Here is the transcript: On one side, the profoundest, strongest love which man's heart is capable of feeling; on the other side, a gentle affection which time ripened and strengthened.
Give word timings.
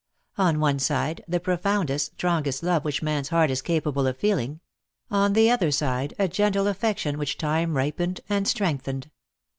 On 0.39 0.59
one 0.59 0.79
side, 0.79 1.23
the 1.27 1.39
profoundest, 1.39 2.13
strongest 2.13 2.63
love 2.63 2.83
which 2.83 3.03
man's 3.03 3.29
heart 3.29 3.51
is 3.51 3.61
capable 3.61 4.07
of 4.07 4.17
feeling; 4.17 4.59
on 5.11 5.33
the 5.33 5.51
other 5.51 5.69
side, 5.69 6.15
a 6.17 6.27
gentle 6.27 6.65
affection 6.65 7.19
which 7.19 7.37
time 7.37 7.77
ripened 7.77 8.21
and 8.27 8.47
strengthened. 8.47 9.11